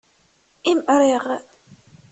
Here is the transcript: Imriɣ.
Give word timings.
Imriɣ. 0.71 1.25